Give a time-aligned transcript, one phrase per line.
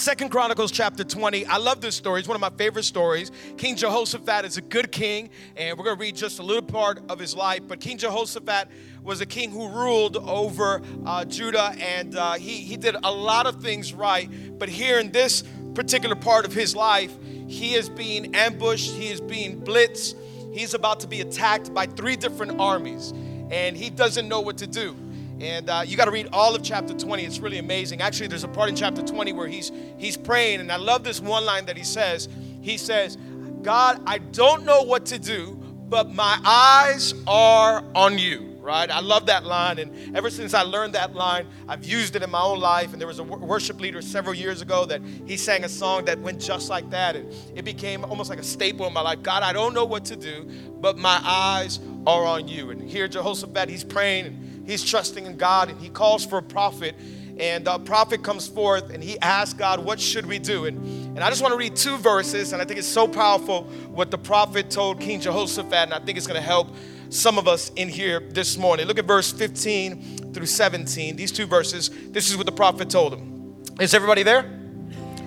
[0.00, 1.44] Second Chronicles chapter 20.
[1.44, 2.20] I love this story.
[2.20, 3.30] It's one of my favorite stories.
[3.58, 7.02] King Jehoshaphat is a good king, and we're going to read just a little part
[7.10, 7.60] of his life.
[7.68, 8.68] But King Jehoshaphat
[9.02, 13.46] was a king who ruled over uh, Judah, and uh, he, he did a lot
[13.46, 14.58] of things right.
[14.58, 15.44] But here in this
[15.74, 17.14] particular part of his life,
[17.46, 20.14] he is being ambushed, he is being blitzed,
[20.54, 23.12] he's about to be attacked by three different armies,
[23.50, 24.96] and he doesn't know what to do.
[25.40, 27.24] And uh, you got to read all of chapter 20.
[27.24, 28.02] It's really amazing.
[28.02, 31.20] Actually, there's a part in chapter 20 where he's he's praying, and I love this
[31.20, 32.28] one line that he says.
[32.60, 33.16] He says,
[33.62, 38.90] "God, I don't know what to do, but my eyes are on you." Right?
[38.90, 42.30] I love that line, and ever since I learned that line, I've used it in
[42.30, 42.92] my own life.
[42.92, 46.20] And there was a worship leader several years ago that he sang a song that
[46.20, 49.22] went just like that, and it became almost like a staple in my life.
[49.22, 50.46] God, I don't know what to do,
[50.78, 52.70] but my eyes are on you.
[52.70, 54.49] And here, Jehoshaphat, he's praying.
[54.66, 56.94] He's trusting in God and he calls for a prophet.
[57.38, 60.66] And a prophet comes forth and he asks God, What should we do?
[60.66, 60.78] And,
[61.16, 64.10] and I just want to read two verses, and I think it's so powerful what
[64.10, 66.68] the prophet told King Jehoshaphat, and I think it's going to help
[67.08, 68.86] some of us in here this morning.
[68.86, 71.16] Look at verse 15 through 17.
[71.16, 73.56] These two verses, this is what the prophet told him.
[73.80, 74.60] Is everybody there?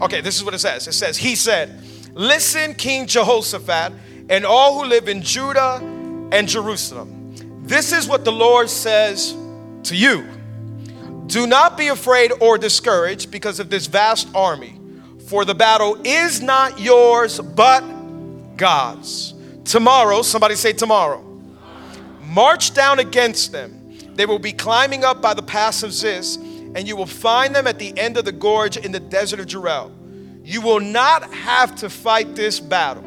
[0.02, 0.88] Okay, this is what it says.
[0.88, 1.81] It says, He said,
[2.14, 3.94] Listen, King Jehoshaphat,
[4.30, 5.80] and all who live in Judah
[6.31, 7.12] and Jerusalem.
[7.64, 9.36] This is what the Lord says
[9.83, 10.28] to you
[11.28, 14.80] Do not be afraid or discouraged because of this vast army,
[15.28, 17.81] for the battle is not yours, but
[18.58, 19.33] God's.
[19.64, 21.22] Tomorrow, somebody say tomorrow,
[22.22, 23.80] march down against them.
[24.16, 27.65] They will be climbing up by the pass of Ziz, and you will find them
[27.65, 29.92] at the end of the gorge in the desert of Jeruel.
[30.43, 33.04] You will not have to fight this battle.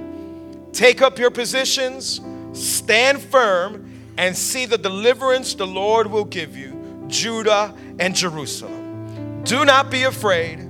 [0.73, 2.21] Take up your positions,
[2.55, 3.86] stand firm,
[4.19, 9.43] and see the deliverance the Lord will give you, Judah and Jerusalem.
[9.45, 10.69] Do not be afraid,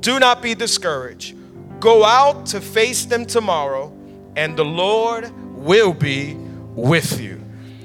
[0.00, 1.36] do not be discouraged.
[1.80, 3.92] Go out to face them tomorrow,
[4.36, 6.34] and the Lord will be
[6.74, 7.40] with you.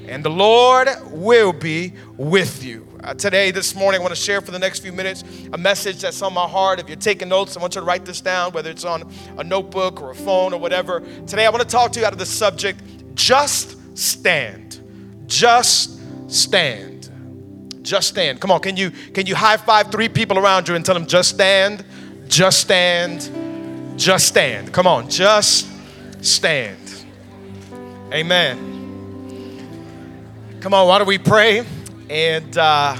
[0.08, 2.86] And the Lord will be with you.
[3.02, 6.00] Uh, today, this morning, I want to share for the next few minutes a message
[6.00, 6.80] that's on my heart.
[6.80, 9.44] If you're taking notes, I want you to write this down, whether it's on a
[9.44, 11.00] notebook or a phone or whatever.
[11.26, 12.82] Today, I want to talk to you out of the subject
[13.14, 14.69] just stand.
[15.30, 17.08] Just stand.
[17.82, 18.40] Just stand.
[18.40, 21.06] Come on, can you can you high five three people around you and tell them
[21.06, 21.84] just stand,
[22.26, 23.30] just stand,
[23.96, 24.72] just stand.
[24.72, 25.68] Come on, just
[26.20, 26.76] stand.
[28.12, 28.66] Amen.
[30.60, 31.64] Come on, why don't we pray
[32.10, 32.96] and uh,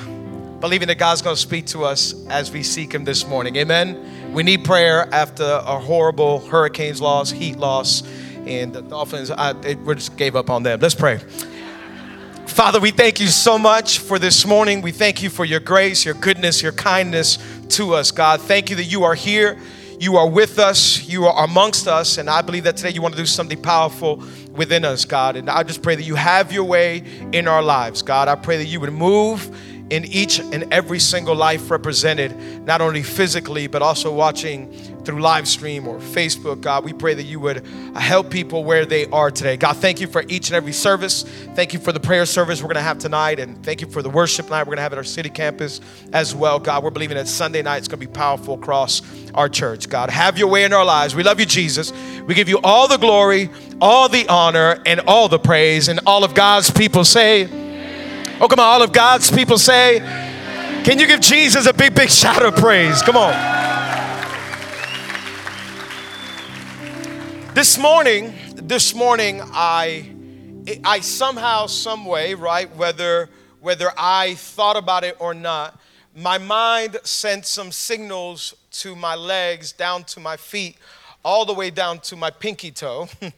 [0.61, 3.57] believing that God's going to speak to us as we seek Him this morning.
[3.57, 4.33] Amen.
[4.33, 8.05] We need prayer after a horrible hurricanes loss, heat loss,
[8.47, 9.33] and the Dolphins.
[9.33, 10.79] I, it, we just gave up on them.
[10.79, 11.21] Let's pray.
[12.51, 14.83] Father, we thank you so much for this morning.
[14.83, 17.39] We thank you for your grace, your goodness, your kindness
[17.71, 18.41] to us, God.
[18.41, 19.57] Thank you that you are here.
[20.01, 21.09] You are with us.
[21.09, 22.19] You are amongst us.
[22.19, 24.23] And I believe that today you want to do something powerful
[24.53, 25.37] within us, God.
[25.37, 28.27] And I just pray that you have your way in our lives, God.
[28.27, 29.57] I pray that you would move
[29.91, 34.73] in each and every single life represented, not only physically, but also watching
[35.05, 36.61] through live stream or Facebook.
[36.61, 39.57] God, we pray that you would help people where they are today.
[39.57, 41.25] God, thank you for each and every service.
[41.55, 43.41] Thank you for the prayer service we're going to have tonight.
[43.41, 45.81] And thank you for the worship night we're going to have at our city campus
[46.13, 46.61] as well.
[46.61, 49.03] God, we're believing that Sunday night is going to be powerful across
[49.35, 49.89] our church.
[49.89, 51.15] God, have your way in our lives.
[51.15, 51.93] We love you, Jesus.
[52.27, 55.89] We give you all the glory, all the honor, and all the praise.
[55.89, 57.60] And all of God's people say,
[58.43, 59.99] Oh, come on, all of God's people say,
[60.83, 63.03] Can you give Jesus a big, big shout of praise?
[63.03, 63.35] Come on.
[67.53, 70.09] This morning, this morning, I,
[70.83, 73.29] I somehow, some way, right, whether
[73.61, 75.79] whether I thought about it or not,
[76.17, 80.79] my mind sent some signals to my legs, down to my feet,
[81.23, 83.07] all the way down to my pinky toe.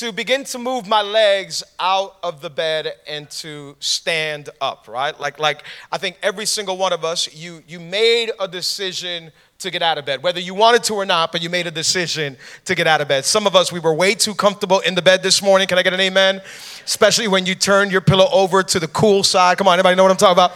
[0.00, 5.18] to begin to move my legs out of the bed and to stand up right?
[5.18, 9.70] Like like i think every single one of us you you made a decision to
[9.70, 12.36] get out of bed whether you wanted to or not but you made a decision
[12.66, 13.24] to get out of bed.
[13.24, 15.66] Some of us we were way too comfortable in the bed this morning.
[15.66, 16.42] Can i get an amen?
[16.84, 19.56] Especially when you turn your pillow over to the cool side.
[19.56, 20.52] Come on anybody know what i'm talking about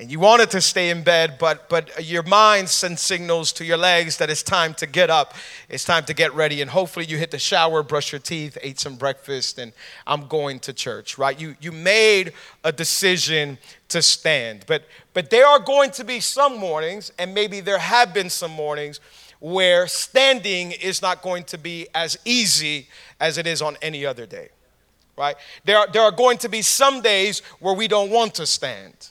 [0.00, 3.76] and you wanted to stay in bed, but, but your mind sends signals to your
[3.76, 5.34] legs that it's time to get up,
[5.68, 8.80] it's time to get ready, and hopefully you hit the shower, brush your teeth, ate
[8.80, 9.74] some breakfast, and
[10.06, 11.38] I'm going to church, right?
[11.38, 12.32] You, you made
[12.64, 13.58] a decision
[13.90, 14.64] to stand.
[14.66, 18.52] But, but there are going to be some mornings, and maybe there have been some
[18.52, 19.00] mornings,
[19.38, 22.88] where standing is not going to be as easy
[23.20, 24.48] as it is on any other day,
[25.18, 25.36] right?
[25.66, 29.10] There are, there are going to be some days where we don't want to stand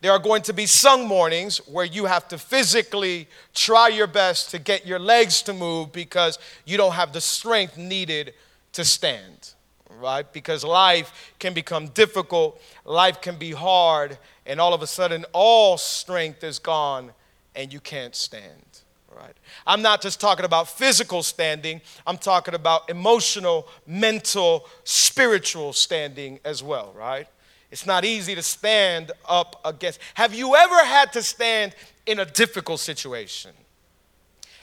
[0.00, 4.50] there are going to be some mornings where you have to physically try your best
[4.50, 8.32] to get your legs to move because you don't have the strength needed
[8.72, 9.52] to stand,
[9.98, 10.30] right?
[10.32, 14.16] Because life can become difficult, life can be hard,
[14.46, 17.12] and all of a sudden all strength is gone
[17.54, 18.64] and you can't stand.
[19.14, 19.36] Right.
[19.66, 26.62] I'm not just talking about physical standing, I'm talking about emotional, mental, spiritual standing as
[26.62, 27.26] well, right?
[27.70, 30.00] It's not easy to stand up against.
[30.14, 31.74] Have you ever had to stand
[32.06, 33.52] in a difficult situation?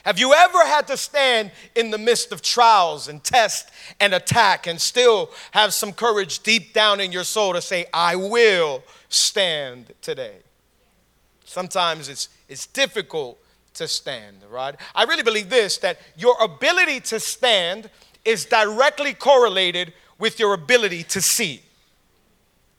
[0.04, 3.70] Have you ever had to stand in the midst of trials and test
[4.00, 8.16] and attack and still have some courage deep down in your soul to say, I
[8.16, 10.38] will stand today?
[11.44, 13.38] Sometimes it's, it's difficult
[13.74, 14.76] to stand, right?
[14.96, 17.90] I really believe this that your ability to stand
[18.24, 21.62] is directly correlated with your ability to see.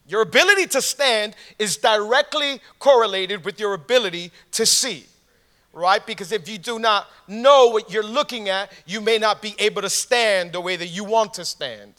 [0.08, 5.04] Your ability to stand is directly correlated with your ability to see,
[5.74, 6.04] right?
[6.04, 9.82] Because if you do not know what you're looking at, you may not be able
[9.82, 11.92] to stand the way that you want to stand,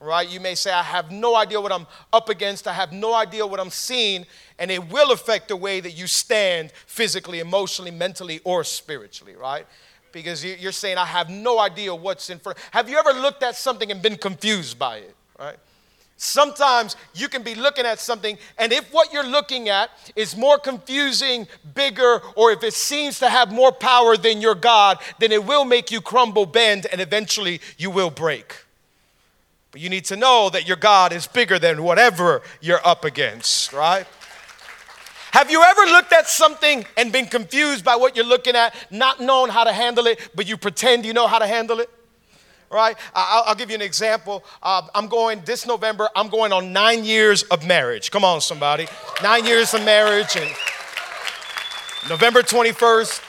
[0.00, 0.28] right?
[0.28, 3.46] You may say, I have no idea what I'm up against, I have no idea
[3.46, 4.26] what I'm seeing,
[4.58, 9.66] and it will affect the way that you stand physically, emotionally, mentally, or spiritually, right?
[10.12, 12.58] Because you're saying, I have no idea what's in front.
[12.70, 15.56] Have you ever looked at something and been confused by it, right?
[16.18, 20.58] Sometimes you can be looking at something, and if what you're looking at is more
[20.58, 25.44] confusing, bigger, or if it seems to have more power than your God, then it
[25.44, 28.64] will make you crumble, bend, and eventually you will break.
[29.72, 33.74] But you need to know that your God is bigger than whatever you're up against,
[33.74, 34.06] right?
[35.32, 39.20] Have you ever looked at something and been confused by what you're looking at, not
[39.20, 41.90] knowing how to handle it, but you pretend you know how to handle it?
[42.70, 42.96] Right?
[43.14, 44.44] I'll, I'll, give you an example.
[44.62, 48.10] Uh, I'm going this November, I'm going on nine years of marriage.
[48.10, 48.86] Come on, somebody.
[49.22, 50.50] Nine years of marriage, and
[52.08, 53.22] November 21st,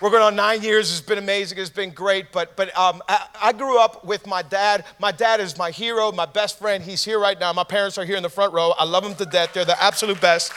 [0.00, 0.90] we're going on nine years.
[0.90, 1.58] It's been amazing.
[1.58, 2.32] It's been great.
[2.32, 4.84] But, but um, I, I, grew up with my dad.
[4.98, 6.82] My dad is my hero, my best friend.
[6.82, 7.52] He's here right now.
[7.52, 8.74] My parents are here in the front row.
[8.76, 9.52] I love them to death.
[9.54, 10.52] They're the absolute best.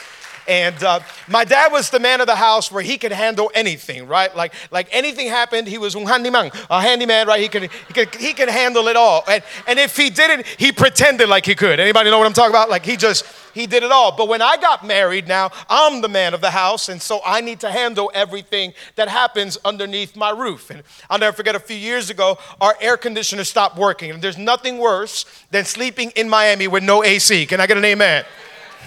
[0.48, 4.06] And uh, my dad was the man of the house where he could handle anything,
[4.06, 4.34] right?
[4.34, 7.40] Like, like anything happened, he was un handyman, a handyman, right?
[7.40, 9.24] He could, he could, he could handle it all.
[9.28, 11.78] And, and if he didn't, he pretended like he could.
[11.78, 12.70] Anybody know what I'm talking about?
[12.70, 14.16] Like he just, he did it all.
[14.16, 17.42] But when I got married now, I'm the man of the house, and so I
[17.42, 20.70] need to handle everything that happens underneath my roof.
[20.70, 24.10] And I'll never forget a few years ago, our air conditioner stopped working.
[24.12, 27.44] And there's nothing worse than sleeping in Miami with no AC.
[27.46, 28.24] Can I get an amen?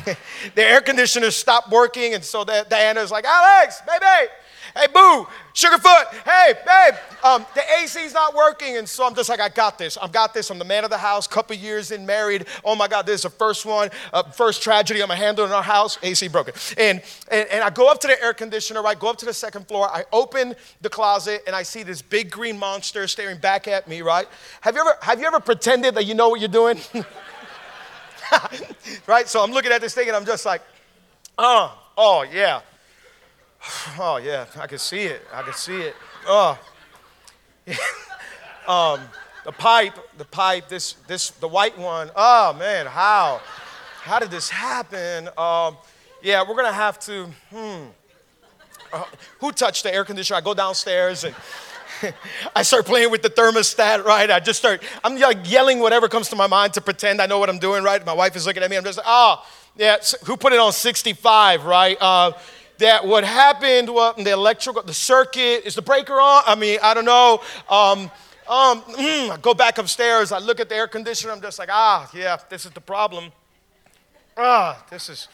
[0.55, 4.31] the air conditioner stopped working, and so Diana's like, Alex, baby,
[4.75, 8.77] hey, boo, Sugarfoot, hey, babe, um, the AC's not working.
[8.77, 9.97] And so I'm just like, I got this.
[9.97, 10.49] I've got this.
[10.49, 12.45] I'm the man of the house, couple years in, married.
[12.63, 15.63] Oh my God, this is the first one, uh, first tragedy I'm handling in our
[15.63, 15.97] house.
[16.01, 16.53] AC broken.
[16.77, 18.97] And, and, and I go up to the air conditioner, right?
[18.97, 19.89] go up to the second floor.
[19.89, 24.01] I open the closet and I see this big green monster staring back at me,
[24.01, 24.27] right?
[24.61, 26.79] Have you ever, have you ever pretended that you know what you're doing?
[29.07, 29.27] right?
[29.27, 30.61] So I'm looking at this thing and I'm just like,
[31.37, 32.61] oh, oh, yeah.
[33.99, 35.21] Oh, yeah, I can see it.
[35.31, 35.95] I can see it.
[36.25, 36.57] Oh.
[38.67, 38.99] um,
[39.45, 42.09] the pipe, the pipe, this, this, the white one.
[42.15, 43.41] Oh, man, how?
[44.01, 45.29] How did this happen?
[45.37, 45.77] Um,
[46.23, 47.85] yeah, we're going to have to, hmm.
[48.93, 49.05] Uh,
[49.39, 50.37] who touched the air conditioner?
[50.37, 51.33] I go downstairs and
[52.55, 54.29] I start playing with the thermostat, right?
[54.29, 57.39] I just start, I'm like yelling whatever comes to my mind to pretend I know
[57.39, 58.05] what I'm doing, right?
[58.05, 58.77] My wife is looking at me.
[58.77, 61.97] I'm just like, oh, yeah, who put it on 65, right?
[61.99, 62.33] Uh,
[62.79, 66.43] that what happened, what the electrical, the circuit, is the breaker on?
[66.45, 67.41] I mean, I don't know.
[67.69, 68.11] Um,
[68.47, 71.69] um, mm, I go back upstairs, I look at the air conditioner, I'm just like,
[71.71, 73.31] ah, yeah, this is the problem.
[74.35, 75.27] Ah, this is,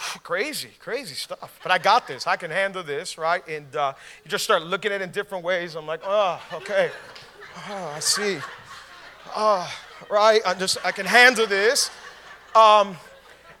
[0.22, 1.58] crazy, crazy stuff.
[1.62, 2.26] But I got this.
[2.26, 3.46] I can handle this, right?
[3.46, 3.92] And uh,
[4.24, 5.74] you just start looking at it in different ways.
[5.74, 6.90] I'm like, oh, okay.
[7.68, 8.38] Oh, I see.
[9.36, 9.70] Oh,
[10.10, 10.40] right.
[10.46, 11.90] I just I can handle this.
[12.54, 12.96] Um,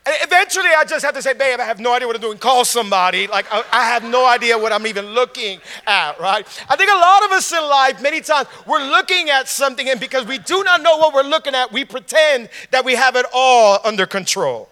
[0.06, 2.38] and eventually, I just have to say, babe, I have no idea what I'm doing.
[2.38, 3.26] Call somebody.
[3.26, 6.46] Like, I, I, have no idea what I'm even looking at, right?
[6.70, 10.00] I think a lot of us in life, many times, we're looking at something, and
[10.00, 13.26] because we do not know what we're looking at, we pretend that we have it
[13.32, 14.69] all under control.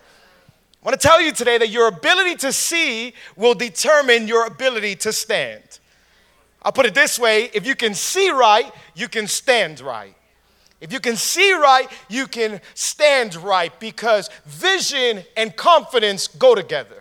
[0.83, 4.95] I want to tell you today that your ability to see will determine your ability
[4.97, 5.81] to stand.
[6.63, 10.15] I'll put it this way if you can see right, you can stand right.
[10.81, 16.98] If you can see right, you can stand right because vision and confidence go together.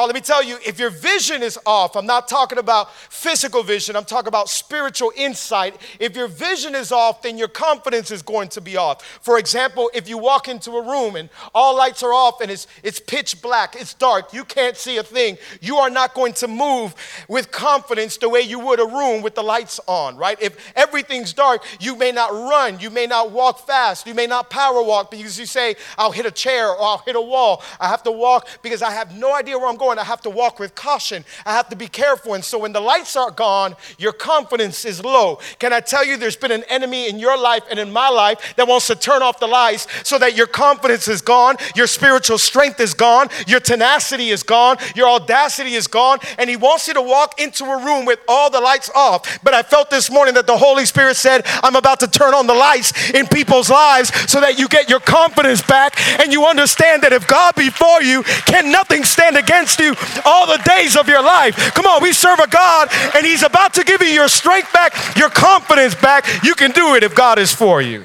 [0.00, 3.64] Oh, let me tell you, if your vision is off, I'm not talking about physical
[3.64, 5.74] vision, I'm talking about spiritual insight.
[5.98, 9.04] If your vision is off, then your confidence is going to be off.
[9.22, 12.68] For example, if you walk into a room and all lights are off and it's,
[12.84, 16.46] it's pitch black, it's dark, you can't see a thing, you are not going to
[16.46, 16.94] move
[17.26, 20.40] with confidence the way you would a room with the lights on, right?
[20.40, 24.48] If everything's dark, you may not run, you may not walk fast, you may not
[24.48, 27.64] power walk because you say, I'll hit a chair or I'll hit a wall.
[27.80, 30.20] I have to walk because I have no idea where I'm going going, I have
[30.22, 31.24] to walk with caution.
[31.46, 32.34] I have to be careful.
[32.34, 35.40] And so when the lights are gone, your confidence is low.
[35.58, 38.54] Can I tell you, there's been an enemy in your life and in my life
[38.56, 42.36] that wants to turn off the lights so that your confidence is gone, your spiritual
[42.36, 46.18] strength is gone, your tenacity is gone, your audacity is gone.
[46.36, 49.42] And he wants you to walk into a room with all the lights off.
[49.42, 52.46] But I felt this morning that the Holy Spirit said, I'm about to turn on
[52.46, 57.02] the lights in people's lives so that you get your confidence back and you understand
[57.04, 59.94] that if God before you, can nothing stand against you
[60.24, 61.56] all the days of your life.
[61.74, 64.94] Come on, we serve a God and He's about to give you your strength back,
[65.16, 66.26] your confidence back.
[66.42, 68.04] You can do it if God is for you.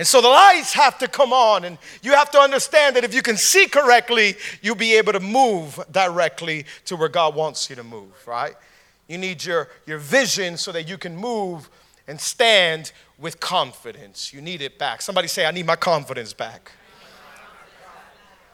[0.00, 3.12] And so the lights have to come on, and you have to understand that if
[3.12, 7.76] you can see correctly, you'll be able to move directly to where God wants you
[7.76, 8.54] to move, right?
[9.08, 11.68] You need your, your vision so that you can move
[12.08, 14.32] and stand with confidence.
[14.32, 15.02] You need it back.
[15.02, 16.72] Somebody say, I need my confidence back.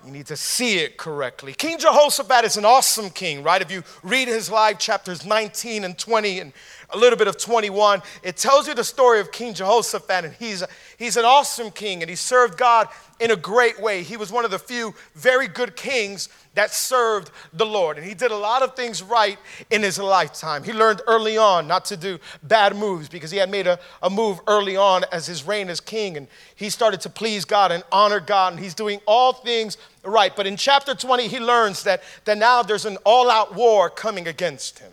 [0.06, 1.52] You need to see it correctly.
[1.52, 3.60] King Jehoshaphat is an awesome king, right?
[3.60, 6.52] If you read his life, chapters 19 and 20 and
[6.90, 10.62] a little bit of 21, it tells you the story of King Jehoshaphat, and he's,
[10.98, 12.88] he's an awesome king, and he served God
[13.18, 14.02] in a great way.
[14.02, 17.96] He was one of the few very good kings that served the Lord.
[17.96, 19.38] And he did a lot of things right
[19.70, 20.64] in his lifetime.
[20.64, 24.10] He learned early on not to do bad moves because he had made a, a
[24.10, 26.16] move early on as his reign as king.
[26.16, 28.54] And he started to please God and honor God.
[28.54, 30.34] And he's doing all things right.
[30.34, 34.26] But in chapter 20, he learns that, that now there's an all out war coming
[34.26, 34.92] against him.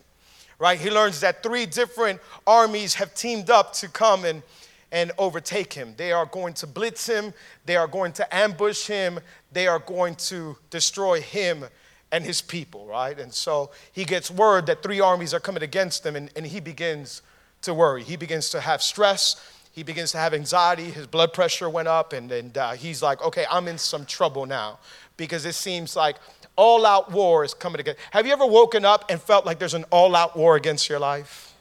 [0.64, 0.80] Right?
[0.80, 4.42] He learns that three different armies have teamed up to come and
[4.90, 5.92] and overtake him.
[5.98, 7.34] They are going to blitz him,
[7.66, 9.20] they are going to ambush him,
[9.52, 11.66] they are going to destroy him
[12.12, 13.18] and his people, right?
[13.18, 16.60] And so he gets word that three armies are coming against him, and, and he
[16.60, 17.20] begins
[17.60, 18.02] to worry.
[18.02, 19.36] He begins to have stress.
[19.70, 20.84] He begins to have anxiety.
[20.84, 24.46] His blood pressure went up, and, and uh, he's like, okay, I'm in some trouble
[24.46, 24.78] now
[25.18, 26.16] because it seems like
[26.56, 28.00] all out war is coming against.
[28.10, 30.98] Have you ever woken up and felt like there's an all out war against your
[30.98, 31.54] life?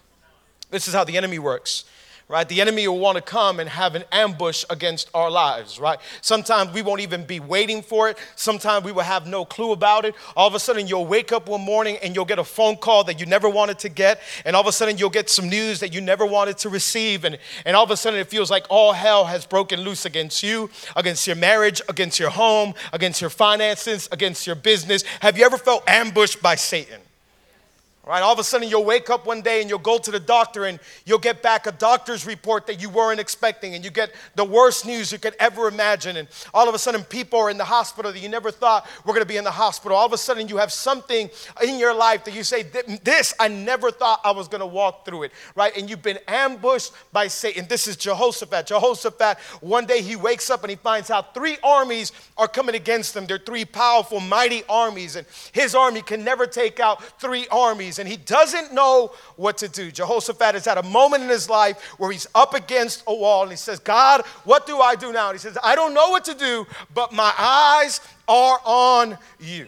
[0.69, 1.85] This is how the enemy works
[2.29, 2.47] right?
[2.47, 5.99] The enemy will want to come and have an ambush against our lives, right?
[6.21, 8.17] Sometimes we won't even be waiting for it.
[8.35, 10.15] Sometimes we will have no clue about it.
[10.35, 13.03] All of a sudden, you'll wake up one morning and you'll get a phone call
[13.05, 14.19] that you never wanted to get.
[14.45, 17.25] And all of a sudden, you'll get some news that you never wanted to receive.
[17.25, 20.43] And, and all of a sudden, it feels like all hell has broken loose against
[20.43, 25.03] you, against your marriage, against your home, against your finances, against your business.
[25.19, 27.01] Have you ever felt ambushed by Satan?
[28.05, 30.19] Right, all of a sudden you'll wake up one day and you'll go to the
[30.19, 34.11] doctor and you'll get back a doctor's report that you weren't expecting and you get
[34.35, 37.57] the worst news you could ever imagine and all of a sudden people are in
[37.57, 39.95] the hospital that you never thought were going to be in the hospital.
[39.95, 41.29] All of a sudden you have something
[41.65, 45.05] in your life that you say this I never thought I was going to walk
[45.05, 45.71] through it, right?
[45.77, 47.67] And you've been ambushed by Satan.
[47.69, 48.67] This is Jehoshaphat.
[48.67, 53.15] Jehoshaphat one day he wakes up and he finds out three armies are coming against
[53.15, 53.27] him.
[53.27, 57.47] They're three powerful mighty armies and his army can never take out three
[57.99, 59.91] and he doesn't know what to do.
[59.91, 63.51] Jehoshaphat is at a moment in his life where he's up against a wall and
[63.51, 65.29] he says, God, what do I do now?
[65.29, 69.67] And he says, I don't know what to do, but my eyes are on you.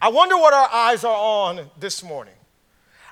[0.00, 2.34] I wonder what our eyes are on this morning.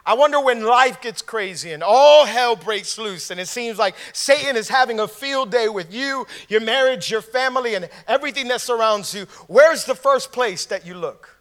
[0.06, 3.96] I wonder when life gets crazy and all hell breaks loose, and it seems like
[4.12, 8.60] Satan is having a field day with you, your marriage, your family, and everything that
[8.60, 9.24] surrounds you.
[9.48, 11.35] Where's the first place that you look?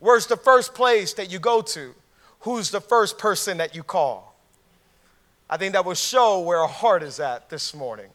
[0.00, 1.94] Where's the first place that you go to?
[2.40, 4.34] Who's the first person that you call?
[5.48, 8.06] I think that will show where our heart is at this morning.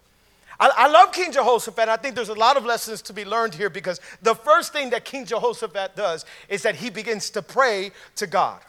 [0.60, 1.89] I, I, love King Jehoshaphat.
[1.89, 4.89] I think there's a lot of lessons to be learned here because the first thing
[4.92, 8.62] that King Jehoshaphat does is that he begins to pray to God.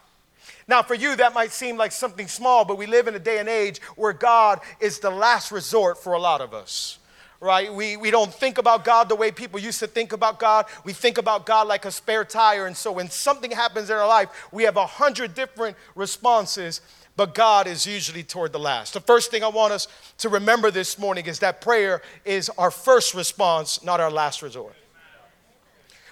[0.68, 3.38] Now, for you, that might seem like something small, but we live in a day
[3.38, 6.98] and age where God is the last resort for a lot of us
[7.40, 7.72] right?
[7.72, 10.66] We, we don't think about God the way people used to think about God.
[10.84, 12.66] We think about God like a spare tire.
[12.66, 16.80] And so when something happens in our life, we have a hundred different responses,
[17.16, 18.94] but God is usually toward the last.
[18.94, 19.88] The first thing I want us
[20.18, 24.74] to remember this morning is that prayer is our first response, not our last resort.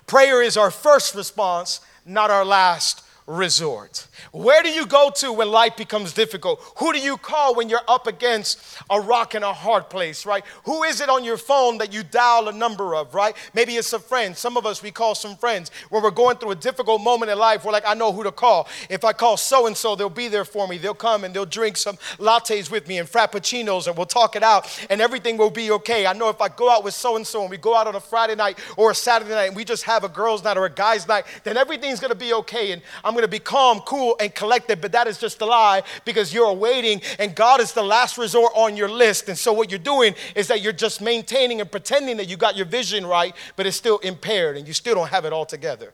[0.07, 4.07] Prayer is our first response, not our last resort.
[4.33, 6.61] Where do you go to when life becomes difficult?
[6.79, 8.59] Who do you call when you're up against
[8.91, 10.45] a rock and a hard place, right?
[10.65, 13.35] Who is it on your phone that you dial a number of, right?
[13.55, 14.37] Maybe it's a friend.
[14.37, 15.71] Some of us, we call some friends.
[15.89, 18.33] When we're going through a difficult moment in life, we're like, I know who to
[18.33, 18.69] call.
[18.91, 20.77] If I call so and so, they'll be there for me.
[20.77, 24.43] They'll come and they'll drink some lattes with me and frappuccinos and we'll talk it
[24.43, 26.07] out and everything will be okay.
[26.07, 27.95] I know if I go out with so and so and we go out on
[27.95, 30.67] a Friday night or a Saturday night and we just have a girls' night or
[30.67, 34.35] a guys' night, then everything's gonna be okay and I'm gonna be calm, cool, and
[34.35, 38.19] collected, but that is just a lie because you're waiting and God is the last
[38.19, 39.29] resort on your list.
[39.29, 42.57] And so what you're doing is that you're just maintaining and pretending that you got
[42.57, 45.93] your vision right, but it's still impaired and you still don't have it all together.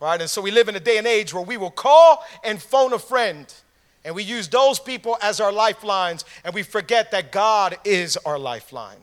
[0.00, 0.20] Right?
[0.20, 2.92] And so we live in a day and age where we will call and phone
[2.92, 3.52] a friend.
[4.04, 8.38] And we use those people as our lifelines, and we forget that God is our
[8.38, 8.98] lifeline.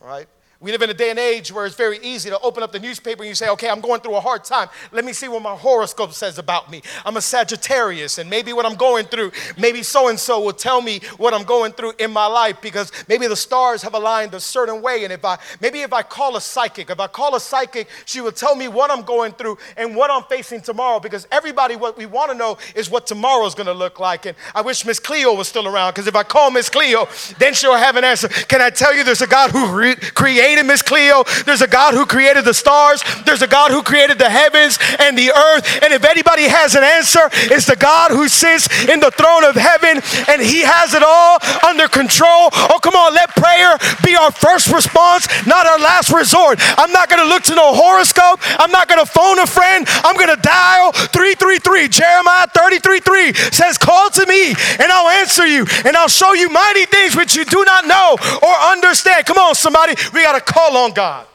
[0.00, 0.26] Right?
[0.62, 2.78] We live in a day and age where it's very easy to open up the
[2.78, 4.68] newspaper and you say, okay, I'm going through a hard time.
[4.92, 6.82] Let me see what my horoscope says about me.
[7.06, 10.82] I'm a Sagittarius, and maybe what I'm going through, maybe so and so will tell
[10.82, 14.40] me what I'm going through in my life because maybe the stars have aligned a
[14.40, 15.04] certain way.
[15.04, 18.20] And if I, maybe if I call a psychic, if I call a psychic, she
[18.20, 21.96] will tell me what I'm going through and what I'm facing tomorrow because everybody, what
[21.96, 24.26] we want to know is what tomorrow is going to look like.
[24.26, 27.54] And I wish Miss Cleo was still around because if I call Miss Cleo, then
[27.54, 28.28] she'll have an answer.
[28.28, 31.24] Can I tell you there's a God who re- created Miss Cleo.
[31.46, 33.02] There's a God who created the stars.
[33.24, 35.82] There's a God who created the heavens and the earth.
[35.82, 39.54] And if anybody has an answer, it's the God who sits in the throne of
[39.54, 42.50] heaven and he has it all under control.
[42.52, 46.58] Oh, come on, let prayer be our first response, not our last resort.
[46.78, 48.40] I'm not going to look to no horoscope.
[48.58, 49.86] I'm not going to phone a friend.
[50.04, 51.88] I'm going to dial 333.
[51.88, 56.48] Jeremiah 33 3 says, Call to me and I'll answer you and I'll show you
[56.48, 59.26] mighty things which you do not know or understand.
[59.26, 59.94] Come on, somebody.
[60.12, 61.26] We got to call on God.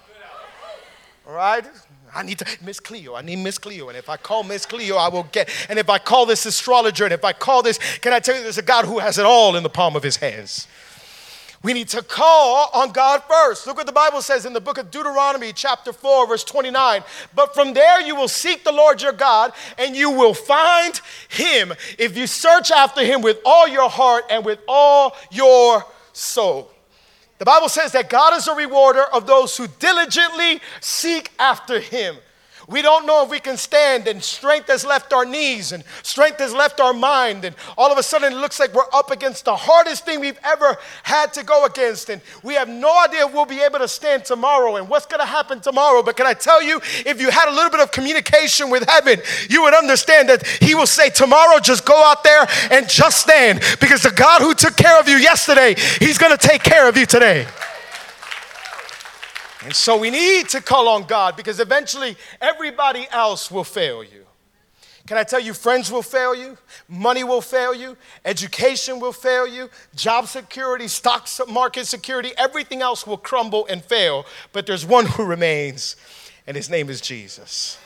[1.27, 1.65] All right?
[2.13, 3.89] I need to, Miss Cleo, I need Miss Cleo.
[3.89, 5.49] And if I call Miss Cleo, I will get.
[5.69, 8.43] And if I call this astrologer, and if I call this, can I tell you
[8.43, 10.67] there's a God who has it all in the palm of his hands?
[11.61, 13.65] We need to call on God first.
[13.65, 17.03] Look what the Bible says in the book of Deuteronomy, chapter 4, verse 29.
[17.33, 21.73] But from there you will seek the Lord your God, and you will find him
[21.97, 26.71] if you search after him with all your heart and with all your soul.
[27.37, 32.15] The Bible says that God is a rewarder of those who diligently seek after him.
[32.67, 36.39] We don't know if we can stand, and strength has left our knees, and strength
[36.39, 39.45] has left our mind, and all of a sudden it looks like we're up against
[39.45, 43.33] the hardest thing we've ever had to go against, and we have no idea if
[43.33, 46.01] we'll be able to stand tomorrow and what's going to happen tomorrow.
[46.01, 49.19] But can I tell you, if you had a little bit of communication with heaven,
[49.47, 53.61] you would understand that He will say, Tomorrow, just go out there and just stand,
[53.79, 56.97] because the God who took care of you yesterday, He's going to take care of
[56.97, 57.45] you today.
[59.65, 64.27] And so we need to call on God because eventually everybody else will fail you.
[65.07, 66.55] Can I tell you, friends will fail you,
[66.87, 73.07] money will fail you, education will fail you, job security, stock market security, everything else
[73.07, 74.27] will crumble and fail.
[74.53, 75.95] But there's one who remains,
[76.45, 77.79] and his name is Jesus.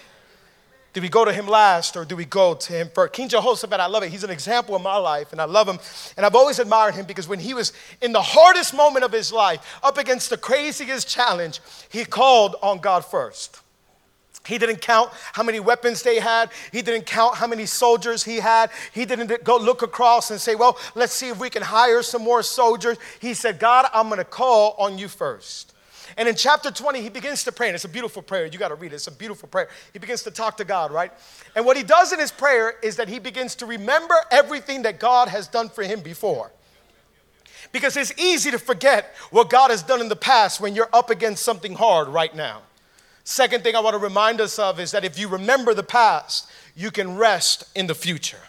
[0.93, 3.13] Do we go to him last or do we go to him first?
[3.13, 4.09] King Jehoshaphat, I love it.
[4.09, 5.79] He's an example in my life and I love him.
[6.17, 9.31] And I've always admired him because when he was in the hardest moment of his
[9.31, 13.61] life, up against the craziest challenge, he called on God first.
[14.45, 16.49] He didn't count how many weapons they had.
[16.71, 18.71] He didn't count how many soldiers he had.
[18.91, 22.23] He didn't go look across and say, Well, let's see if we can hire some
[22.23, 22.97] more soldiers.
[23.19, 25.75] He said, God, I'm going to call on you first.
[26.17, 28.45] And in chapter 20, he begins to pray, and it's a beautiful prayer.
[28.45, 28.95] You got to read it.
[28.95, 29.69] It's a beautiful prayer.
[29.93, 31.11] He begins to talk to God, right?
[31.55, 34.99] And what he does in his prayer is that he begins to remember everything that
[34.99, 36.51] God has done for him before.
[37.71, 41.09] Because it's easy to forget what God has done in the past when you're up
[41.09, 42.61] against something hard right now.
[43.23, 46.49] Second thing I want to remind us of is that if you remember the past,
[46.75, 48.39] you can rest in the future.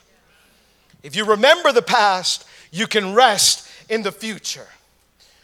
[1.02, 4.68] If you remember the past, you can rest in the future.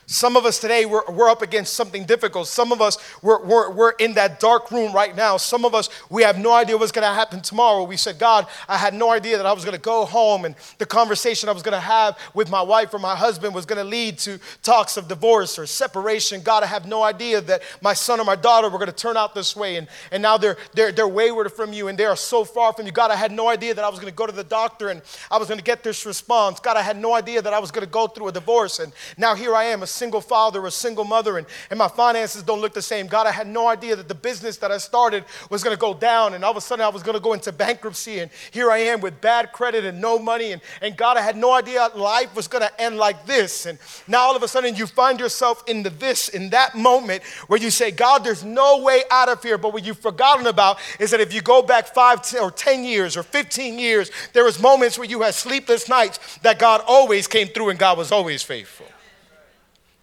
[0.09, 2.47] Some of us today, we're, we're up against something difficult.
[2.47, 5.37] Some of us, we're, we're, we're in that dark room right now.
[5.37, 7.83] Some of us, we have no idea what's going to happen tomorrow.
[7.83, 10.55] We said, God, I had no idea that I was going to go home and
[10.79, 13.79] the conversation I was going to have with my wife or my husband was going
[13.79, 16.41] to lead to talks of divorce or separation.
[16.41, 19.17] God, I have no idea that my son or my daughter were going to turn
[19.17, 19.75] out this way.
[19.75, 22.87] And, and now they're, they're, they're wayward from you and they are so far from
[22.87, 22.93] you.
[22.93, 25.03] God, I had no idea that I was going to go to the doctor and
[25.33, 26.61] I was going to get this response.
[26.61, 28.79] God, I had no idea that I was going to go through a divorce.
[28.79, 32.43] And now here I am, single father or a single mother and, and my finances
[32.43, 33.07] don't look the same.
[33.07, 35.95] God, I had no idea that the business that I started was going to go
[35.95, 38.71] down and all of a sudden I was going to go into bankruptcy and here
[38.71, 40.53] I am with bad credit and no money.
[40.53, 43.67] And, and God, I had no idea life was going to end like this.
[43.67, 47.23] And now all of a sudden you find yourself in the this, in that moment
[47.49, 49.59] where you say, God, there's no way out of here.
[49.59, 53.17] But what you've forgotten about is that if you go back five or 10 years
[53.17, 57.49] or 15 years, there was moments where you had sleepless nights that God always came
[57.49, 58.87] through and God was always faithful.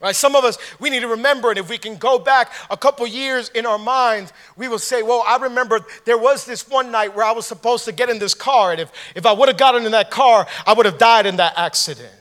[0.03, 0.13] Right?
[0.13, 3.07] Some of us, we need to remember and If we can go back a couple
[3.07, 7.15] years in our minds, we will say, Well, I remember there was this one night
[7.15, 9.57] where I was supposed to get in this car, and if, if I would have
[9.57, 12.11] gotten in that car, I would have died in that accident.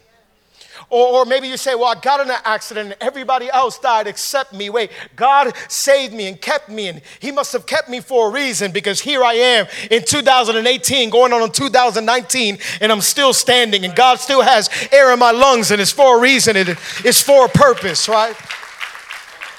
[0.92, 4.06] Or, or maybe you say, Well, I got in an accident and everybody else died
[4.06, 4.68] except me.
[4.68, 8.30] Wait, God saved me and kept me, and He must have kept me for a
[8.30, 13.86] reason because here I am in 2018, going on in 2019, and I'm still standing,
[13.86, 16.68] and God still has air in my lungs, and it's for a reason, it
[17.06, 18.36] is for a purpose, right?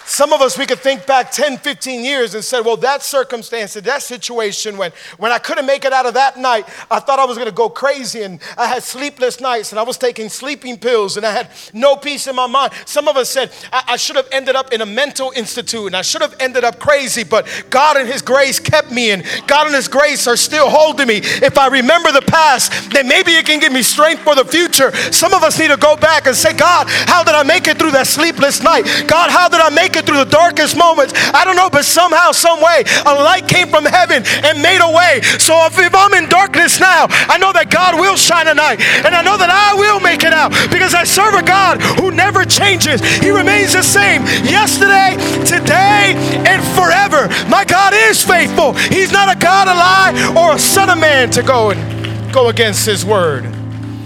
[0.06, 3.74] Some of us, we could think back 10, 15 years and say, well, that circumstance,
[3.74, 7.26] that situation, when, when I couldn't make it out of that night, I thought I
[7.26, 10.78] was going to go crazy and I had sleepless nights and I was taking sleeping
[10.78, 12.74] pills and I had no peace in my mind.
[12.86, 15.96] Some of us said, I, I should have ended up in a mental institute and
[15.96, 19.68] I should have ended up crazy, but God in His grace kept me and God
[19.68, 21.22] in His grace are still holding me.
[21.24, 24.94] If I remember the past, then maybe it can give me strength for the future.
[25.12, 27.80] Some of us need to go back and say, God, how did I make it
[27.80, 28.84] through that sleepless night?
[29.08, 31.14] God, how did I make it through the darkest moments.
[31.34, 34.92] I don't know, but somehow, some way, a light came from heaven and made a
[34.92, 35.22] way.
[35.40, 38.82] So if, if I'm in darkness now, I know that God will shine a light,
[39.06, 42.12] and I know that I will make it out because I serve a God who
[42.12, 43.02] never changes.
[43.20, 46.16] He remains the same yesterday, today,
[46.48, 47.28] and forever.
[47.50, 48.74] My God is faithful.
[48.74, 52.50] He's not a God of lie or a son of man to go and go
[52.50, 53.44] against his word.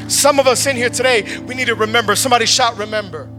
[0.07, 2.15] Some of us in here today, we need to remember.
[2.15, 3.29] Somebody shout, remember.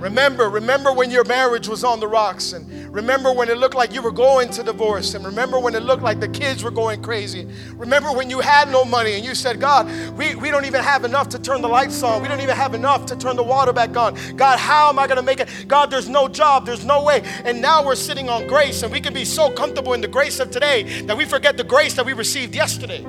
[0.00, 3.92] Remember, remember when your marriage was on the rocks, and remember when it looked like
[3.92, 7.02] you were going to divorce, and remember when it looked like the kids were going
[7.02, 7.46] crazy.
[7.74, 9.86] Remember when you had no money and you said, God,
[10.16, 12.22] we, we don't even have enough to turn the lights on.
[12.22, 14.14] We don't even have enough to turn the water back on.
[14.36, 15.50] God, how am I going to make it?
[15.68, 17.20] God, there's no job, there's no way.
[17.44, 20.40] And now we're sitting on grace, and we can be so comfortable in the grace
[20.40, 23.02] of today that we forget the grace that we received yesterday.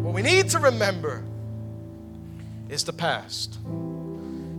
[0.00, 1.24] What we need to remember
[2.70, 3.58] is the past.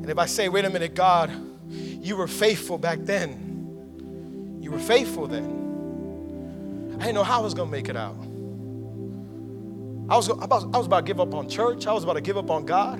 [0.03, 1.31] And if I say, wait a minute, God,
[1.69, 6.97] you were faithful back then, you were faithful then.
[6.99, 8.17] I didn't know how I was going to make it out.
[10.09, 11.87] I was, about, I was about to give up on church.
[11.87, 12.99] I was about to give up on God.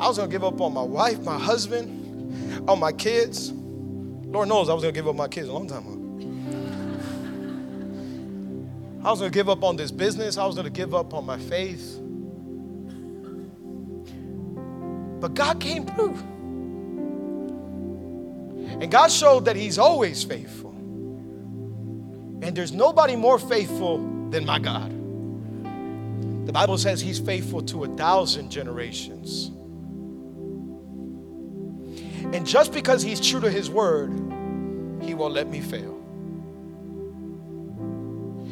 [0.00, 3.52] I was going to give up on my wife, my husband, on my kids.
[3.52, 6.00] Lord knows I was going to give up my kids a long time ago.
[9.04, 10.38] I was going to give up on this business.
[10.38, 12.00] I was going to give up on my faith.
[15.24, 16.16] But God came through.
[18.78, 20.72] And God showed that He's always faithful.
[22.42, 24.90] And there's nobody more faithful than my God.
[26.46, 29.46] The Bible says He's faithful to a thousand generations.
[32.34, 34.10] And just because He's true to His word,
[35.00, 35.98] He won't let me fail.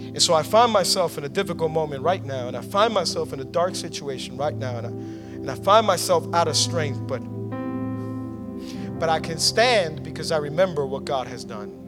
[0.06, 3.34] And so I find myself in a difficult moment right now, and I find myself
[3.34, 7.04] in a dark situation right now, and I and I find myself out of strength,
[7.08, 7.18] but
[9.00, 11.80] but I can stand because I remember what God has done.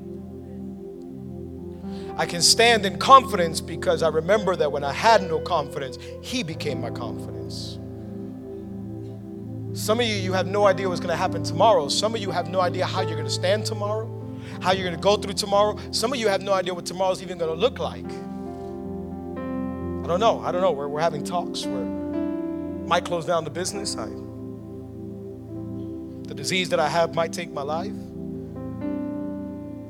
[2.18, 6.42] I can stand in confidence because I remember that when I had no confidence, He
[6.42, 7.78] became my confidence.
[9.72, 11.86] Some of you, you have no idea what's going to happen tomorrow.
[11.86, 14.10] Some of you have no idea how you're going to stand tomorrow,
[14.60, 15.78] how you're going to go through tomorrow.
[15.92, 18.04] Some of you have no idea what tomorrow's even going to look like.
[20.04, 20.40] I don't know.
[20.40, 20.72] I don't know.
[20.72, 21.64] We're, we're having talks.
[21.64, 21.93] We're,
[22.86, 23.96] might close down the business.
[23.96, 24.06] I,
[26.28, 27.92] the disease that I have might take my life.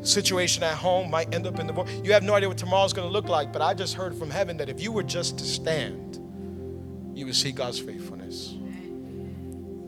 [0.03, 2.01] Situation at home might end up in the.
[2.05, 4.31] You have no idea what tomorrow's going to look like, but I just heard from
[4.31, 6.21] heaven that if you were just to stand,
[7.15, 8.55] you would see God's faithfulness.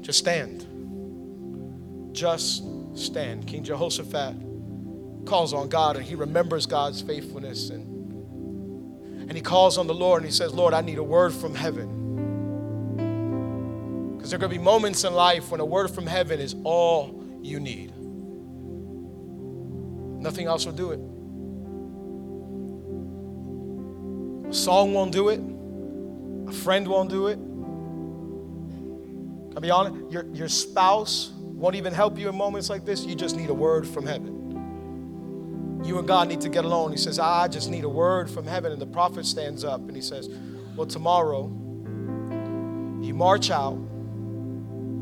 [0.01, 0.65] Just stand.
[2.13, 2.65] Just
[2.95, 3.47] stand.
[3.47, 4.37] King Jehoshaphat
[5.27, 7.97] calls on God and he remembers God's faithfulness and
[9.29, 11.53] and he calls on the Lord and he says, Lord, I need a word from
[11.53, 12.06] heaven.
[14.27, 16.57] Because there are going to be moments in life when a word from heaven is
[16.65, 17.93] all you need.
[20.21, 20.99] Nothing else will do it.
[24.51, 25.39] A song won't do it.
[26.49, 27.39] A friend won't do it.
[29.55, 33.05] I'll be honest, your, your spouse won't even help you in moments like this.
[33.05, 35.85] You just need a word from heaven.
[35.85, 36.91] You and God need to get alone.
[36.91, 38.73] He says, I just need a word from heaven.
[38.73, 40.29] And the prophet stands up and he says,
[40.75, 41.45] Well, tomorrow
[43.01, 43.79] you march out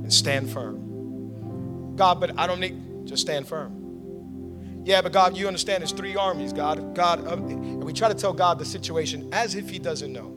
[0.05, 1.97] and stand firm.
[1.97, 4.83] God, but I don't need, just stand firm.
[4.85, 6.95] Yeah, but God, you understand there's three armies, God.
[6.95, 10.31] God, and we try to tell God the situation as if He doesn't know.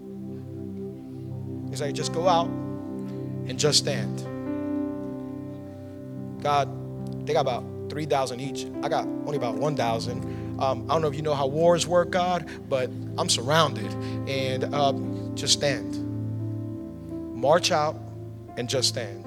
[1.70, 4.20] He's like, just go out and just stand.
[6.42, 8.66] God, they got about 3,000 each.
[8.84, 10.60] I got only about 1,000.
[10.62, 13.92] Um, I don't know if you know how wars work, God, but I'm surrounded.
[14.30, 14.94] And uh,
[15.36, 16.06] just stand.
[17.36, 18.00] March out
[18.56, 19.26] and just stand.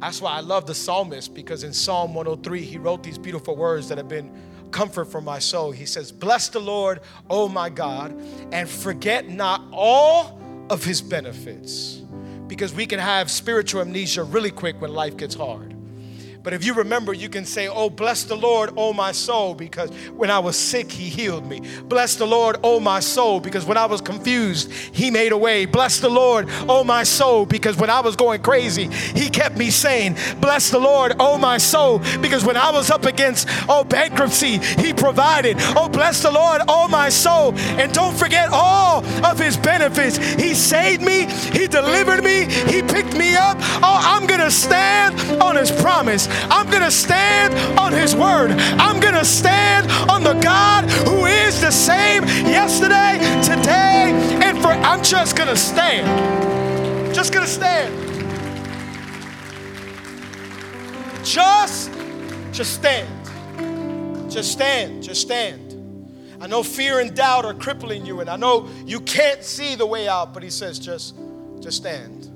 [0.00, 3.88] That's why I love the psalmist because in Psalm 103, he wrote these beautiful words
[3.88, 4.32] that have been
[4.70, 5.72] comfort for my soul.
[5.72, 8.18] He says, Bless the Lord, O my God,
[8.52, 12.02] and forget not all of his benefits.
[12.46, 15.76] Because we can have spiritual amnesia really quick when life gets hard.
[16.42, 19.90] But if you remember, you can say, Oh, bless the Lord, oh my soul, because
[20.10, 21.60] when I was sick, he healed me.
[21.84, 25.66] Bless the Lord, oh my soul, because when I was confused, he made a way.
[25.66, 29.68] Bless the Lord, oh my soul, because when I was going crazy, he kept me
[29.70, 30.16] sane.
[30.40, 34.94] Bless the Lord, oh my soul, because when I was up against, oh, bankruptcy, he
[34.94, 35.56] provided.
[35.76, 37.54] Oh, bless the Lord, oh my soul.
[37.58, 40.16] And don't forget all of his benefits.
[40.16, 43.58] He saved me, he delivered me, he picked me up.
[43.82, 46.29] Oh, I'm going to stand on his promise.
[46.50, 48.52] I'm going to stand on His word.
[48.52, 54.12] I'm going to stand on the God who is the same yesterday, today,
[54.42, 54.68] and for.
[54.68, 57.14] I'm just going to stand.
[57.14, 57.96] Just going to stand.
[61.24, 61.92] Just,
[62.52, 64.30] just stand.
[64.30, 65.02] Just stand.
[65.02, 65.70] Just stand.
[66.40, 69.84] I know fear and doubt are crippling you, and I know you can't see the
[69.84, 71.14] way out, but He says, just,
[71.60, 72.28] just stand.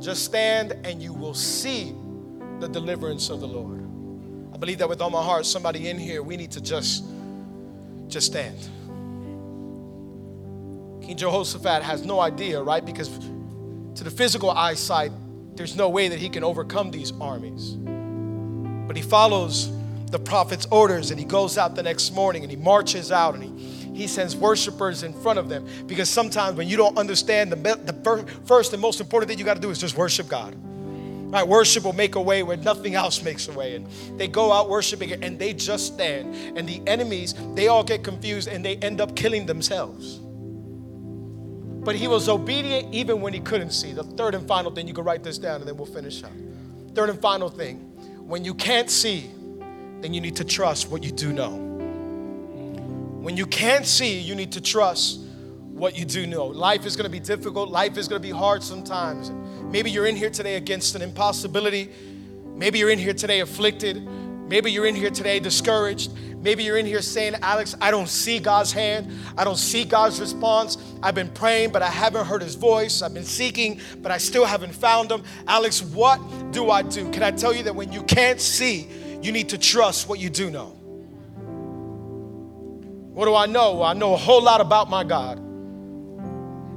[0.00, 1.94] Just stand, and you will see
[2.60, 3.80] the deliverance of the Lord.
[4.54, 7.04] I believe that with all my heart, somebody in here, we need to just,
[8.08, 8.58] just stand.
[11.02, 12.84] King Jehoshaphat has no idea, right?
[12.84, 13.08] Because
[13.94, 15.12] to the physical eyesight,
[15.54, 17.72] there's no way that he can overcome these armies.
[18.86, 19.70] But he follows
[20.10, 23.44] the prophet's orders and he goes out the next morning and he marches out and
[23.44, 25.66] he, he sends worshipers in front of them.
[25.86, 29.54] Because sometimes when you don't understand, the, the first and most important thing you got
[29.54, 30.56] to do is just worship God.
[31.30, 33.76] Right, worship will make a way where nothing else makes a way.
[33.76, 33.86] And
[34.18, 36.58] they go out worshiping and they just stand.
[36.58, 40.18] And the enemies, they all get confused and they end up killing themselves.
[41.84, 43.92] But he was obedient even when he couldn't see.
[43.92, 46.32] The third and final thing, you can write this down and then we'll finish up.
[46.94, 47.76] Third and final thing,
[48.26, 49.30] when you can't see,
[50.00, 51.50] then you need to trust what you do know.
[53.20, 55.20] When you can't see, you need to trust
[55.70, 56.46] what you do know.
[56.46, 59.30] Life is to be difficult, life is to be hard sometimes.
[59.70, 61.90] Maybe you're in here today against an impossibility.
[62.56, 64.04] Maybe you're in here today afflicted.
[64.04, 66.10] Maybe you're in here today discouraged.
[66.38, 69.12] Maybe you're in here saying, Alex, I don't see God's hand.
[69.38, 70.76] I don't see God's response.
[71.04, 73.00] I've been praying, but I haven't heard his voice.
[73.00, 75.22] I've been seeking, but I still haven't found him.
[75.46, 77.08] Alex, what do I do?
[77.12, 78.88] Can I tell you that when you can't see,
[79.22, 80.70] you need to trust what you do know?
[83.12, 83.82] What do I know?
[83.82, 85.49] I know a whole lot about my God.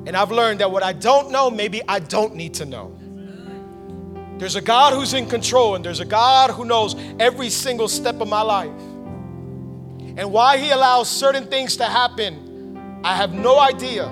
[0.06, 2.98] And I've learned that what I don't know, maybe I don't need to know.
[4.38, 8.20] There's a God who's in control, and there's a God who knows every single step
[8.20, 8.72] of my life.
[10.18, 14.08] And why He allows certain things to happen, I have no idea.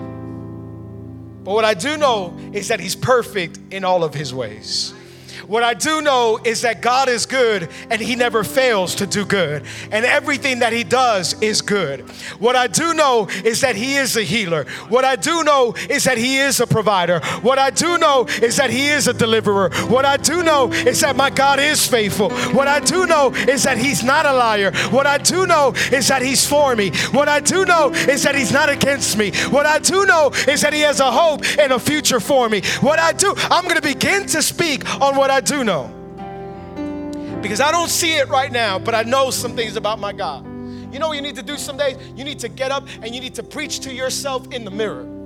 [1.44, 4.94] But what I do know is that He's perfect in all of His ways.
[5.48, 9.26] What I do know is that God is good and He never fails to do
[9.26, 9.64] good.
[9.92, 12.02] And everything that He does is good.
[12.40, 14.66] What I do know is that He is a healer.
[14.90, 17.20] What I do know is that He is a provider.
[17.42, 19.70] What I do know is that He is a deliverer.
[19.88, 22.30] What I do know is that my God is faithful.
[22.54, 24.72] What I do know is that He's not a liar.
[24.90, 26.92] What I do know is that He's for me.
[27.12, 29.32] What I do know is that He's not against me.
[29.50, 32.62] What I do know is that He has a hope and a future for me.
[32.82, 35.90] What I do, I'm going to begin to speak on what I do know.
[37.42, 40.46] Because I don't see it right now, but I know some things about my God.
[40.94, 41.98] You know what you need to do some days?
[42.16, 45.21] You need to get up and you need to preach to yourself in the mirror.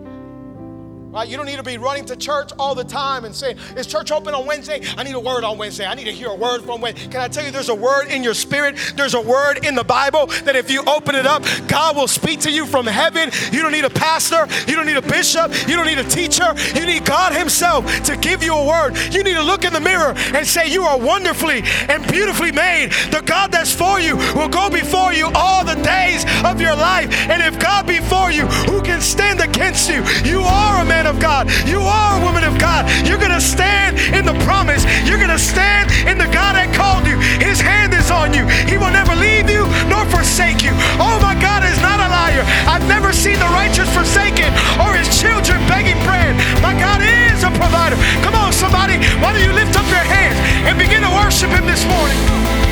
[1.15, 1.30] Right?
[1.30, 4.12] You don't need to be running to church all the time and saying, Is church
[4.12, 4.82] open on Wednesday?
[4.97, 5.86] I need a word on Wednesday.
[5.86, 7.08] I need to hear a word from Wednesday.
[7.08, 8.75] Can I tell you there's a word in your spirit?
[8.97, 12.41] There's a word in the Bible that if you open it up, God will speak
[12.41, 13.32] to you from heaven.
[13.54, 14.45] You don't need a pastor.
[14.69, 15.54] You don't need a bishop.
[15.69, 16.54] You don't need a teacher.
[16.75, 18.97] You need God Himself to give you a word.
[19.13, 22.91] You need to look in the mirror and say, You are wonderfully and beautifully made.
[23.12, 27.10] The God that's for you will go before you all the days of your life.
[27.30, 30.04] And if God be for you, who can stand against you?
[30.30, 31.45] You are a man man of God.
[31.67, 32.89] You are a woman of God.
[33.05, 34.83] You're going to stand in the promise.
[35.05, 37.17] You're going to stand in the God that called you.
[37.37, 38.45] His hand is on you.
[38.65, 40.73] He will never leave you nor forsake you.
[40.97, 42.41] Oh, my God is not a liar.
[42.65, 44.49] I've never seen the righteous forsaken
[44.81, 46.33] or his children begging bread.
[46.65, 47.97] My God is a provider.
[48.25, 48.97] Come on, somebody.
[49.21, 52.64] Why don't you lift up your hands and begin to worship him this morning?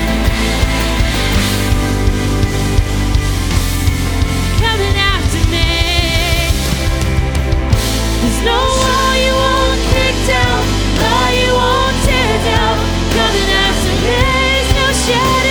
[15.10, 15.43] Yeah.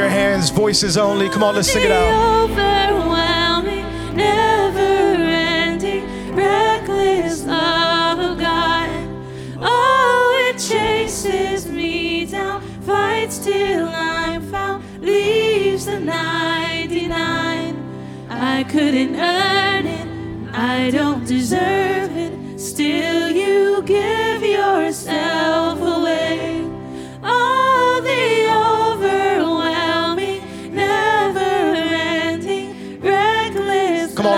[0.00, 0.48] Your hands?
[0.50, 1.28] Voices only.
[1.28, 2.44] Come on, let's sing it out.
[2.44, 3.84] overwhelming,
[4.16, 6.02] never-ending,
[6.34, 8.88] reckless love of God.
[9.60, 17.76] Oh, it chases me down, fights till I'm found, leaves the 99.
[18.30, 20.08] I couldn't earn it,
[20.54, 22.58] I don't deserve it.
[22.58, 25.69] Still, you give yourself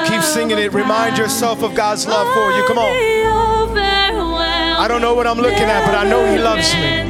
[0.06, 0.72] Keep singing it.
[0.72, 2.64] Remind yourself of God's love for you.
[2.66, 2.92] Come on.
[4.78, 7.02] I don't know what I'm looking at, but I know He loves me.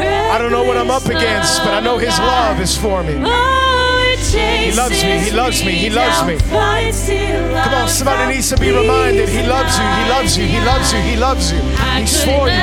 [0.00, 3.14] I don't know what I'm up against, but I know His love is for me.
[4.28, 6.36] He loves me, He loves me, He loves me.
[6.38, 10.92] Come on, somebody needs to be reminded He loves you, He loves you, He loves
[10.92, 11.60] you, He loves you.
[11.96, 12.60] He's for you,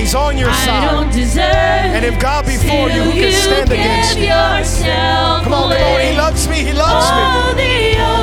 [0.00, 1.14] He's on your side.
[1.94, 4.28] And if God be for you, who can stand against you?
[5.44, 7.10] Come on, come on, He loves me, He loves
[7.56, 8.19] me.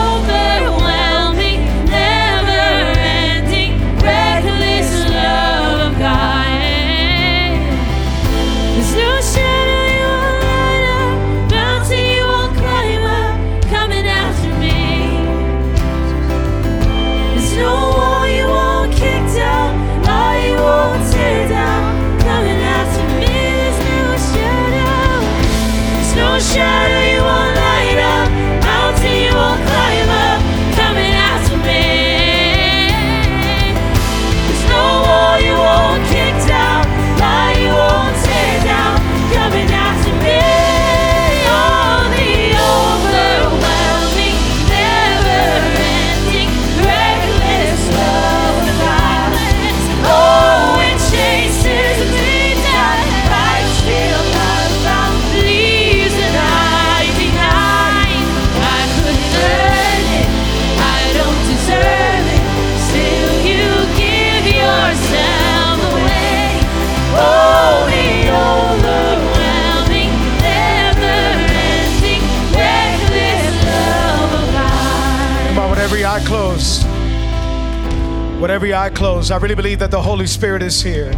[78.68, 81.10] Every eye closed, I really believe that the Holy Spirit is here.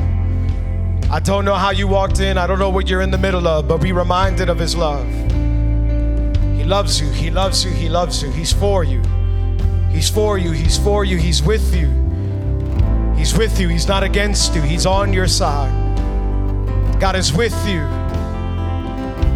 [1.09, 3.47] I don't know how you walked in, I don't know what you're in the middle
[3.47, 5.07] of, but be reminded of His love.
[6.55, 8.29] He loves you, He loves you, He loves you.
[8.29, 9.01] He's for you.
[9.89, 11.89] He's for you, He's for you, He's with you.
[13.17, 15.73] He's with you, He's not against you, He's on your side.
[16.99, 17.81] God is with you.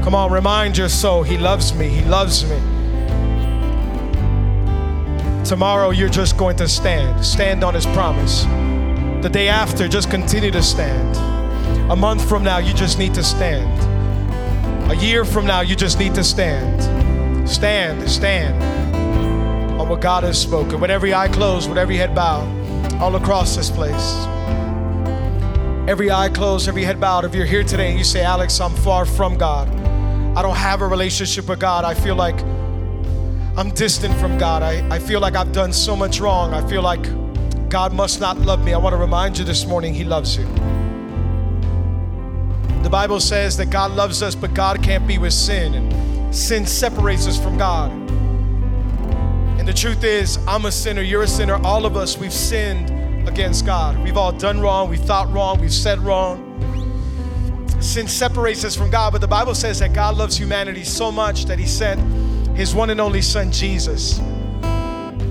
[0.04, 2.73] Come on, remind your soul, He loves me, He loves me.
[5.54, 7.24] Tomorrow, you're just going to stand.
[7.24, 8.46] Stand on His promise.
[9.22, 11.16] The day after, just continue to stand.
[11.92, 13.70] A month from now, you just need to stand.
[14.92, 17.48] A year from now, you just need to stand.
[17.48, 18.64] Stand, stand
[19.80, 20.80] on what God has spoken.
[20.80, 22.50] With every eye closed, with every head bowed,
[23.00, 24.26] all across this place.
[25.88, 27.26] Every eye closed, every head bowed.
[27.26, 29.70] If you're here today and you say, Alex, I'm far from God,
[30.36, 32.44] I don't have a relationship with God, I feel like
[33.56, 34.64] I'm distant from God.
[34.64, 36.56] I, I feel like I've done so much wrong.
[36.56, 37.04] I feel like
[37.70, 38.74] God must not love me.
[38.74, 40.46] I want to remind you this morning, He loves you.
[42.82, 46.66] The Bible says that God loves us, but God can't be with sin, and sin
[46.66, 47.92] separates us from God.
[49.60, 51.64] And the truth is, I'm a sinner, you're a sinner.
[51.64, 52.90] All of us, we've sinned
[53.30, 54.04] against God.
[54.04, 56.50] We've all done wrong, we've thought wrong, we've said wrong.
[57.80, 61.46] Sin separates us from God, but the Bible says that God loves humanity so much
[61.46, 62.02] that He sent
[62.56, 64.22] His one and only Son, Jesus.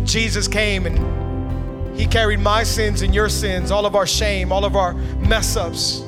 [0.05, 4.65] Jesus came and He carried my sins and your sins, all of our shame, all
[4.65, 6.03] of our mess ups,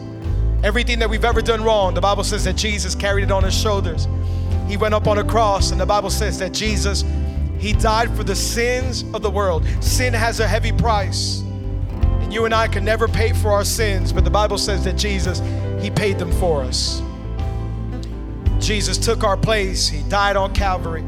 [0.64, 1.94] everything that we've ever done wrong.
[1.94, 4.08] The Bible says that Jesus carried it on His shoulders.
[4.68, 7.04] He went up on a cross, and the Bible says that Jesus,
[7.58, 9.64] He died for the sins of the world.
[9.80, 11.40] Sin has a heavy price.
[12.20, 14.96] And you and I can never pay for our sins, but the Bible says that
[14.96, 15.40] Jesus,
[15.80, 17.02] He paid them for us.
[18.64, 19.88] Jesus took our place.
[19.88, 21.02] He died on Calvary.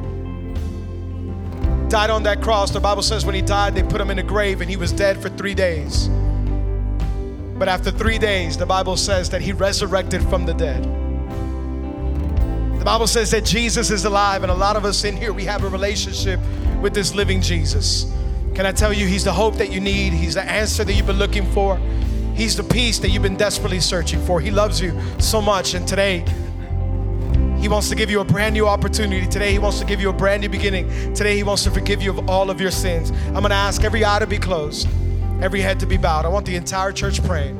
[1.88, 2.70] Died on that cross.
[2.70, 4.92] The Bible says when He died, they put Him in a grave and He was
[4.92, 6.08] dead for three days.
[7.58, 10.84] But after three days, the Bible says that He resurrected from the dead.
[12.78, 15.44] The Bible says that Jesus is alive, and a lot of us in here, we
[15.44, 16.38] have a relationship
[16.80, 18.12] with this living Jesus.
[18.54, 21.06] Can I tell you, He's the hope that you need, He's the answer that you've
[21.06, 21.78] been looking for,
[22.34, 24.40] He's the peace that you've been desperately searching for.
[24.40, 26.24] He loves you so much, and today,
[27.58, 29.26] He wants to give you a brand new opportunity.
[29.26, 31.14] Today, He wants to give you a brand new beginning.
[31.14, 33.10] Today, He wants to forgive you of all of your sins.
[33.10, 34.88] I'm going to ask every eye to be closed,
[35.40, 36.24] every head to be bowed.
[36.24, 37.56] I want the entire church praying.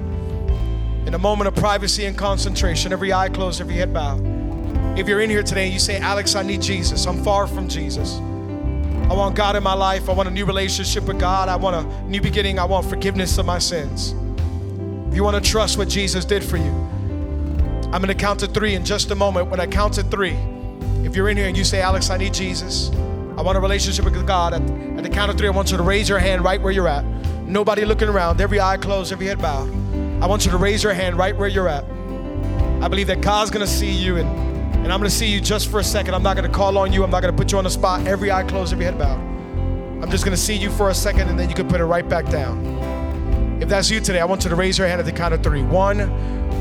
[1.07, 4.20] In a moment of privacy and concentration, every eye closed, every head bowed.
[4.99, 7.68] If you're in here today and you say, Alex, I need Jesus, I'm far from
[7.68, 8.18] Jesus.
[9.09, 10.09] I want God in my life.
[10.09, 11.49] I want a new relationship with God.
[11.49, 12.59] I want a new beginning.
[12.59, 14.16] I want forgiveness of my sins.
[15.09, 16.72] If you want to trust what Jesus did for you,
[17.87, 19.49] I'm going to count to three in just a moment.
[19.49, 20.37] When I count to three,
[21.05, 22.91] if you're in here and you say, Alex, I need Jesus,
[23.37, 25.82] I want a relationship with God, at, the count of three, I want you to
[25.82, 27.05] raise your hand right where you're at.
[27.47, 29.68] Nobody looking around, every eye closed, every head bowed.
[30.22, 31.84] I want you to raise your hand right where you're at.
[32.82, 34.47] I believe that God's going to see you and
[34.87, 36.14] and I'm gonna see you just for a second.
[36.14, 37.03] I'm not gonna call on you.
[37.03, 38.07] I'm not gonna put you on the spot.
[38.07, 39.18] Every eye closed, every head bowed.
[40.01, 42.09] I'm just gonna see you for a second and then you can put it right
[42.09, 42.76] back down.
[43.61, 45.43] If that's you today, I want you to raise your hand at the count of
[45.43, 45.63] three.
[45.63, 45.99] One,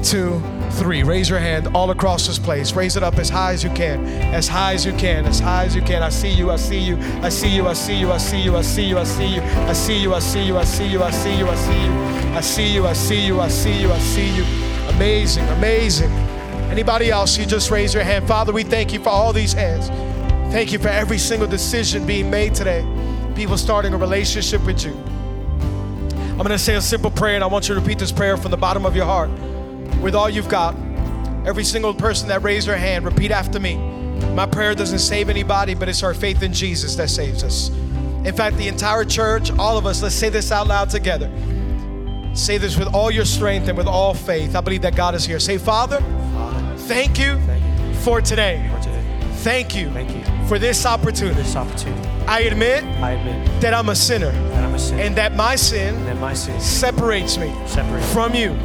[0.02, 0.42] two,
[0.72, 1.04] three.
[1.04, 2.74] Raise your hand all across this place.
[2.74, 4.06] Raise it up as high as you can.
[4.34, 5.26] As high as you can.
[5.26, 6.04] As high as you can.
[6.04, 6.52] I see you.
[6.52, 6.96] I see you.
[6.96, 7.74] I see you.
[7.74, 8.14] I see you.
[8.16, 8.98] I see you.
[8.98, 9.78] I see you.
[9.78, 10.18] I see you.
[10.18, 10.58] I see you.
[10.58, 11.04] I see you.
[11.04, 11.04] I see you.
[11.04, 11.48] I see you.
[11.48, 11.88] I see you.
[12.36, 12.86] I see you.
[12.86, 13.42] I see you.
[13.42, 13.92] I see you.
[13.92, 14.44] I see you.
[14.90, 15.48] Amazing.
[15.50, 16.12] Amazing.
[16.70, 18.28] Anybody else, you just raise your hand.
[18.28, 19.90] Father, we thank you for all these hands.
[20.52, 22.86] Thank you for every single decision being made today.
[23.36, 24.94] People starting a relationship with you.
[26.36, 28.36] I'm going to say a simple prayer, and I want you to repeat this prayer
[28.36, 29.30] from the bottom of your heart
[30.02, 30.76] with all you've got.
[31.48, 33.78] Every single person that raised their hand, repeat after me.
[34.34, 37.70] My prayer doesn't save anybody, but it's our faith in Jesus that saves us.
[38.26, 41.32] In fact, the entire church, all of us, let's say this out loud together.
[42.34, 44.58] Say this with all your strength and with all faith.
[44.58, 45.40] I believe that God is here.
[45.40, 48.70] Say, Father, Father, thank you thank you for today.
[48.76, 49.30] for today.
[49.36, 52.15] Thank you Thank you for this for this opportunity.
[52.28, 55.56] I admit I admit that I'm a sinner that I'm a sinner and that my
[55.56, 58.56] sin that my sins separates me separate from you.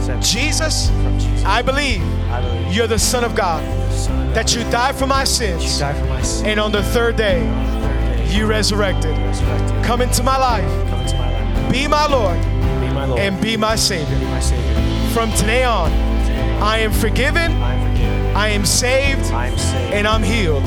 [0.00, 1.44] separate Jesus, from Jesus.
[1.44, 3.62] I believe I believe you're the Son of God,
[3.92, 5.28] Son of that you died for my God.
[5.28, 6.42] sins, for my sins.
[6.46, 9.16] and on the third day, the third day you resurrected.
[9.18, 9.84] resurrected.
[9.84, 10.64] Come into my life,
[11.00, 11.72] into my life.
[11.72, 14.18] be my Lord, Be my Lord and be my Savior.
[14.18, 15.10] be my Savior.
[15.12, 15.90] From today on,
[16.24, 18.36] Today I am forgiven, I am forgiven.
[18.36, 19.92] I am saved, I am saved.
[19.94, 20.64] and I'm healed.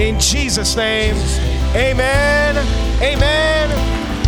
[0.00, 1.49] In Jesus' name, Jesus' name.
[1.74, 2.56] Amen,
[3.00, 3.70] amen,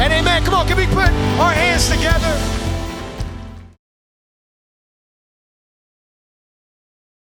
[0.01, 0.45] and amen.
[0.45, 1.09] Come on, can we put
[1.41, 2.62] our hands together?